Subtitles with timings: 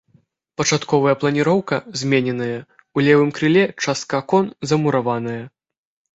[0.59, 2.57] Пачатковая планіроўка змененая,
[2.99, 5.39] у левым крыле частка акон замураваная.